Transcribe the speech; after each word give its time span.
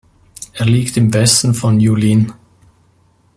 Er 0.53 0.65
liegt 0.65 0.97
im 0.97 1.13
Westen 1.13 1.53
von 1.53 1.79
Yulin. 1.79 2.33